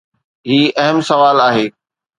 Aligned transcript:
هي 0.47 0.61
اهم 0.77 0.97
سوال 1.09 1.37
آهي. 1.49 1.65